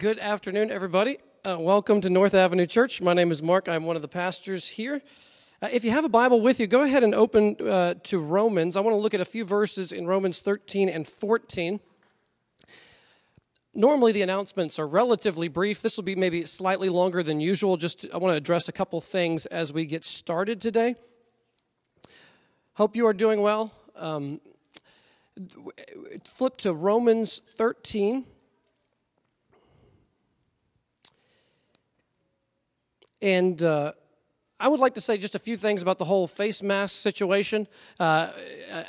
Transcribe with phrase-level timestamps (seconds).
[0.00, 1.18] Good afternoon, everybody.
[1.44, 3.02] Uh, welcome to North Avenue Church.
[3.02, 3.68] My name is Mark.
[3.68, 5.02] I'm one of the pastors here.
[5.60, 8.78] Uh, if you have a Bible with you, go ahead and open uh, to Romans.
[8.78, 11.80] I want to look at a few verses in Romans 13 and 14.
[13.74, 15.82] Normally, the announcements are relatively brief.
[15.82, 17.76] This will be maybe slightly longer than usual.
[17.76, 20.94] Just I want to address a couple things as we get started today.
[22.72, 23.70] Hope you are doing well.
[23.96, 24.40] Um,
[26.24, 28.24] flip to Romans 13.
[33.22, 33.92] And uh,
[34.58, 37.66] I would like to say just a few things about the whole face mask situation
[37.98, 38.32] uh,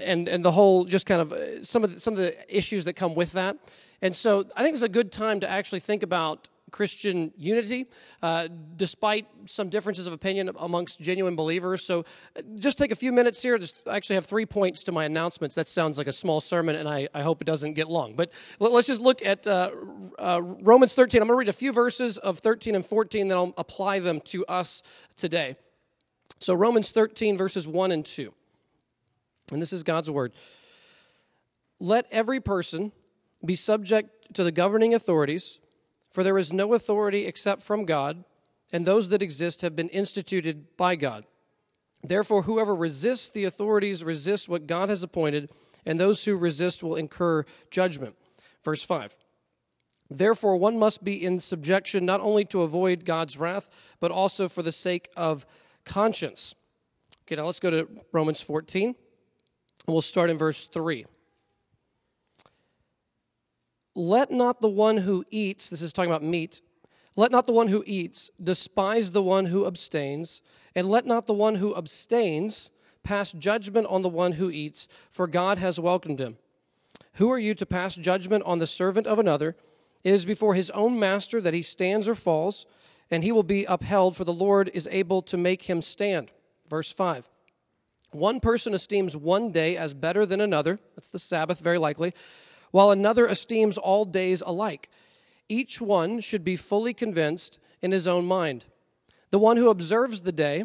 [0.00, 2.84] and, and the whole just kind of uh, some of the, some of the issues
[2.86, 3.56] that come with that.
[4.00, 7.86] And so I think it's a good time to actually think about Christian unity,
[8.22, 11.84] uh, despite some differences of opinion amongst genuine believers.
[11.84, 12.04] So,
[12.36, 13.58] uh, just take a few minutes here.
[13.58, 15.54] Just, I actually have three points to my announcements.
[15.54, 18.14] That sounds like a small sermon, and I, I hope it doesn't get long.
[18.14, 19.70] But let's just look at uh,
[20.18, 21.20] uh, Romans 13.
[21.20, 24.20] I'm going to read a few verses of 13 and 14, then I'll apply them
[24.26, 24.82] to us
[25.16, 25.56] today.
[26.38, 28.32] So, Romans 13, verses 1 and 2.
[29.52, 30.32] And this is God's word.
[31.80, 32.92] Let every person
[33.44, 35.58] be subject to the governing authorities
[36.10, 38.24] for there is no authority except from God,
[38.72, 41.24] and those that exist have been instituted by God.
[42.02, 45.50] Therefore, whoever resists the authorities resists what God has appointed,
[45.84, 48.14] and those who resist will incur judgment.
[48.64, 49.16] Verse 5.
[50.10, 53.68] Therefore, one must be in subjection not only to avoid God's wrath,
[54.00, 55.44] but also for the sake of
[55.84, 56.54] conscience.
[57.26, 58.96] Okay, now let's go to Romans 14, and
[59.86, 61.04] we'll start in verse 3.
[63.98, 66.60] Let not the one who eats, this is talking about meat,
[67.16, 70.40] let not the one who eats despise the one who abstains,
[70.76, 72.70] and let not the one who abstains
[73.02, 76.36] pass judgment on the one who eats, for God has welcomed him.
[77.14, 79.56] Who are you to pass judgment on the servant of another?
[80.04, 82.66] It is before his own master that he stands or falls,
[83.10, 86.30] and he will be upheld, for the Lord is able to make him stand.
[86.70, 87.28] Verse 5.
[88.12, 92.14] One person esteems one day as better than another, that's the Sabbath, very likely
[92.70, 94.88] while another esteems all days alike.
[95.48, 98.66] Each one should be fully convinced in his own mind.
[99.30, 100.64] The one who observes the day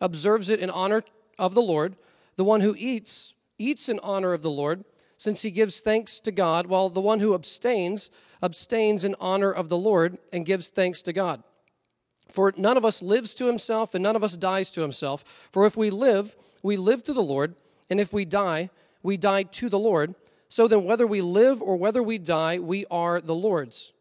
[0.00, 1.02] observes it in honor
[1.38, 1.96] of the Lord.
[2.36, 4.84] The one who eats, eats in honor of the Lord,
[5.16, 8.10] since he gives thanks to God, while the one who abstains,
[8.42, 11.42] abstains in honor of the Lord and gives thanks to God.
[12.26, 15.48] For none of us lives to himself, and none of us dies to himself.
[15.50, 17.54] For if we live, we live to the Lord,
[17.90, 18.70] and if we die,
[19.02, 20.14] we die to the Lord.
[20.50, 23.92] So then, whether we live or whether we die, we are the Lord's.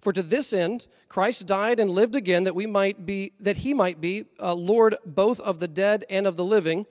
[0.00, 3.74] For to this end, Christ died and lived again, that we might be, that he
[3.74, 6.86] might be uh, Lord both of the dead and of the living.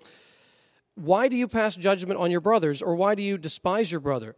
[0.95, 4.35] Why do you pass judgment on your brothers, or why do you despise your brother?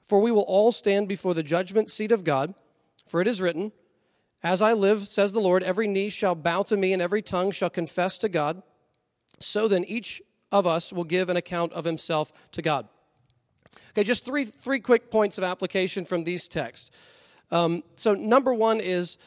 [0.00, 2.54] For we will all stand before the judgment seat of God.
[3.04, 3.72] For it is written,
[4.44, 7.50] As I live, says the Lord, every knee shall bow to me, and every tongue
[7.50, 8.62] shall confess to God.
[9.40, 10.22] So then, each
[10.52, 12.86] of us will give an account of himself to God.
[13.90, 16.90] Okay, just three, three quick points of application from these texts.
[17.50, 19.18] Um, so, number one is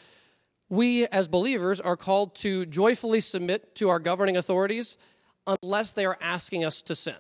[0.70, 4.98] we as believers are called to joyfully submit to our governing authorities
[5.46, 7.16] unless they are asking us to sin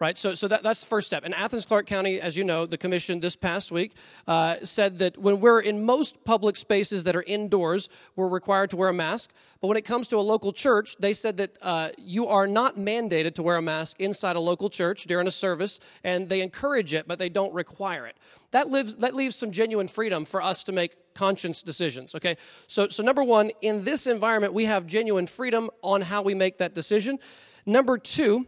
[0.00, 0.16] right?
[0.16, 1.24] So, so that, that's the first step.
[1.24, 3.92] In Athens, Clarke County, as you know, the commission this past week
[4.26, 8.76] uh, said that when we're in most public spaces that are indoors, we're required to
[8.76, 9.30] wear a mask.
[9.60, 12.76] But when it comes to a local church, they said that uh, you are not
[12.76, 16.94] mandated to wear a mask inside a local church during a service, and they encourage
[16.94, 18.16] it, but they don't require it.
[18.52, 22.36] That, lives, that leaves some genuine freedom for us to make conscience decisions, okay?
[22.66, 26.58] So, so, number one, in this environment, we have genuine freedom on how we make
[26.58, 27.18] that decision.
[27.66, 28.46] Number two,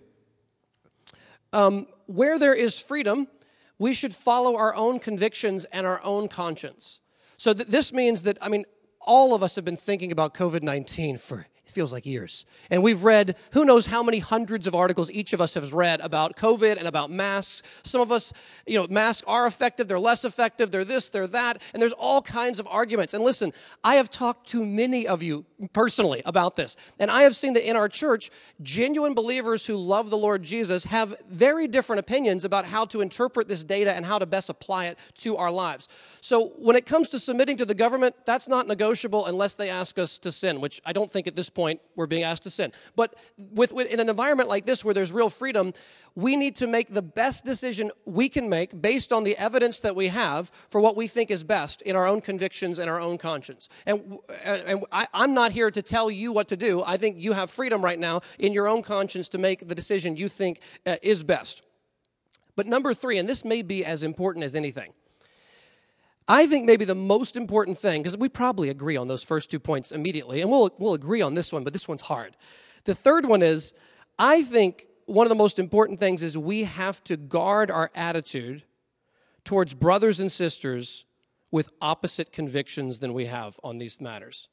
[1.52, 3.28] um, where there is freedom,
[3.78, 7.00] we should follow our own convictions and our own conscience.
[7.36, 8.64] So th- this means that, I mean,
[9.00, 12.44] all of us have been thinking about COVID 19 for it feels like years.
[12.70, 16.00] And we've read who knows how many hundreds of articles each of us has read
[16.00, 17.62] about COVID and about masks.
[17.84, 18.32] Some of us,
[18.66, 22.20] you know, masks are effective, they're less effective, they're this, they're that, and there's all
[22.20, 23.14] kinds of arguments.
[23.14, 23.52] And listen,
[23.84, 26.76] I have talked to many of you personally about this.
[26.98, 28.30] And I have seen that in our church,
[28.60, 33.46] genuine believers who love the Lord Jesus have very different opinions about how to interpret
[33.46, 35.88] this data and how to best apply it to our lives.
[36.20, 39.98] So when it comes to submitting to the government, that's not negotiable unless they ask
[39.98, 42.72] us to sin, which I don't think at this point we're being asked to sin.
[42.96, 45.72] But with, with, in an environment like this where there's real freedom,
[46.14, 49.96] we need to make the best decision we can make based on the evidence that
[49.96, 53.18] we have for what we think is best in our own convictions and our own
[53.18, 53.68] conscience.
[53.86, 56.82] And, and I, I'm not here to tell you what to do.
[56.84, 60.16] I think you have freedom right now in your own conscience to make the decision
[60.16, 61.62] you think uh, is best.
[62.56, 64.92] But number three, and this may be as important as anything,
[66.28, 69.58] I think maybe the most important thing, because we probably agree on those first two
[69.58, 72.36] points immediately, and we'll, we'll agree on this one, but this one's hard.
[72.84, 73.74] The third one is
[74.18, 78.62] I think one of the most important things is we have to guard our attitude
[79.44, 81.04] towards brothers and sisters
[81.50, 84.48] with opposite convictions than we have on these matters.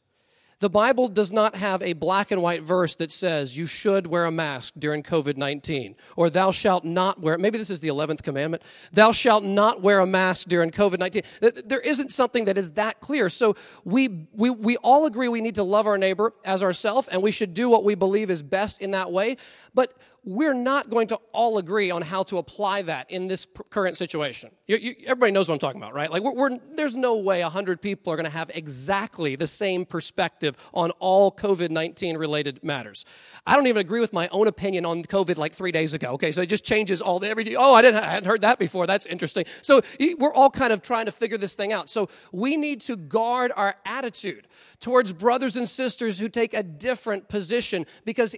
[0.59, 4.25] The Bible does not have a black and white verse that says you should wear
[4.25, 8.23] a mask during COVID 19, or thou shalt not wear, maybe this is the 11th
[8.23, 8.61] commandment,
[8.91, 11.21] thou shalt not wear a mask during COVID 19.
[11.65, 13.29] There isn't something that is that clear.
[13.29, 17.23] So we, we, we all agree we need to love our neighbor as ourselves, and
[17.23, 19.37] we should do what we believe is best in that way.
[19.73, 19.93] But
[20.29, 24.51] we're not going to all agree on how to apply that in this current situation.
[24.67, 26.11] You, you, everybody knows what I'm talking about, right?
[26.11, 29.87] Like, we're, we're, there's no way 100 people are going to have exactly the same
[29.87, 33.05] perspective on all COVID 19 related matters.
[33.47, 36.11] I don't even agree with my own opinion on COVID like three days ago.
[36.11, 37.55] Okay, so it just changes all the every day.
[37.55, 38.85] Oh, I didn't, I hadn't heard that before.
[38.85, 39.45] That's interesting.
[39.63, 39.81] So
[40.19, 41.89] we're all kind of trying to figure this thing out.
[41.89, 44.47] So we need to guard our attitude
[44.79, 48.35] towards brothers and sisters who take a different position because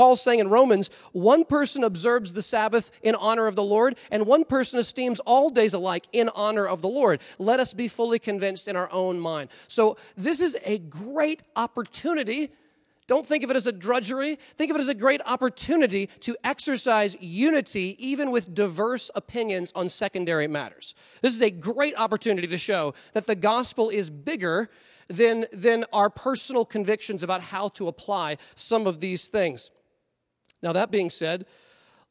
[0.00, 4.24] Paul's saying in Romans, one person observes the Sabbath in honor of the Lord, and
[4.24, 7.20] one person esteems all days alike in honor of the Lord.
[7.38, 9.50] Let us be fully convinced in our own mind.
[9.68, 12.50] So, this is a great opportunity.
[13.08, 14.38] Don't think of it as a drudgery.
[14.56, 19.90] Think of it as a great opportunity to exercise unity, even with diverse opinions on
[19.90, 20.94] secondary matters.
[21.20, 24.70] This is a great opportunity to show that the gospel is bigger
[25.08, 29.70] than, than our personal convictions about how to apply some of these things.
[30.62, 31.46] Now, that being said,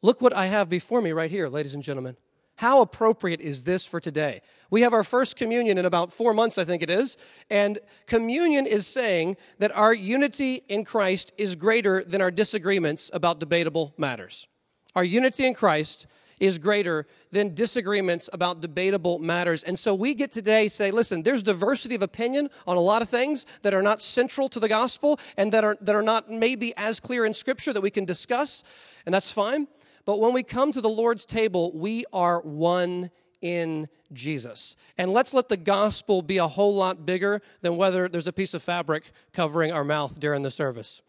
[0.01, 2.17] look what I have before me right here, ladies and gentlemen.
[2.55, 4.41] How appropriate is this for today?
[4.69, 7.15] We have our first communion in about four months, I think it is.
[7.49, 13.39] And communion is saying that our unity in Christ is greater than our disagreements about
[13.39, 14.45] debatable matters.
[14.93, 16.05] Our unity in Christ
[16.39, 19.63] is greater than disagreements about debatable matters.
[19.63, 23.09] And so we get today say, listen, there's diversity of opinion on a lot of
[23.09, 26.73] things that are not central to the gospel and that are, that are not maybe
[26.77, 28.63] as clear in scripture that we can discuss,
[29.05, 29.67] and that's fine.
[30.05, 34.75] But when we come to the Lord's table, we are one in Jesus.
[34.97, 38.53] And let's let the gospel be a whole lot bigger than whether there's a piece
[38.53, 41.01] of fabric covering our mouth during the service.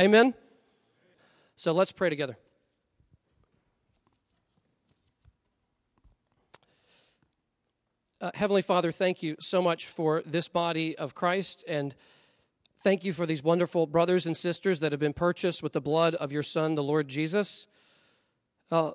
[0.00, 0.34] Amen?
[1.56, 2.36] So let's pray together.
[8.20, 11.94] Uh, Heavenly Father, thank you so much for this body of Christ and
[12.80, 16.16] thank you for these wonderful brothers and sisters that have been purchased with the blood
[16.16, 17.68] of your Son, the Lord Jesus.
[18.72, 18.90] Uh,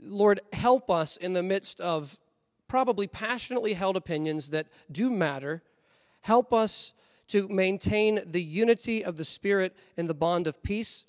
[0.00, 2.20] Lord, help us in the midst of
[2.68, 5.64] probably passionately held opinions that do matter.
[6.20, 6.92] Help us
[7.26, 11.04] to maintain the unity of the Spirit in the bond of peace.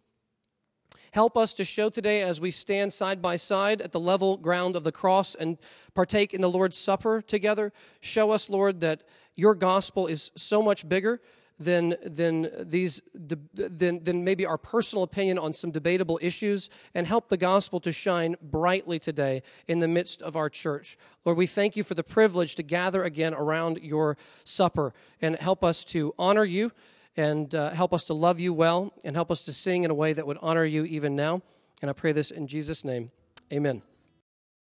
[1.12, 4.76] Help us to show today as we stand side by side at the level ground
[4.76, 5.58] of the cross and
[5.94, 7.72] partake in the Lord's Supper together.
[8.02, 9.04] Show us, Lord, that
[9.36, 11.22] your gospel is so much bigger
[11.60, 17.30] than, than, these, than, than maybe our personal opinion on some debatable issues, and help
[17.30, 20.98] the gospel to shine brightly today in the midst of our church.
[21.26, 25.64] Lord, we thank you for the privilege to gather again around your supper and help
[25.64, 26.72] us to honor you
[27.18, 29.96] and uh, help us to love you well and help us to sing in a
[29.96, 31.42] way that would honor you even now.
[31.82, 33.12] And I pray this in Jesus' name.
[33.52, 33.82] Amen.